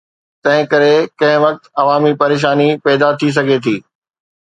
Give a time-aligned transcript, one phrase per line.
[0.43, 3.75] تنهنڪري ڪنهن وقت عوامي پريشاني پيدا ٿي سگهي ٿي.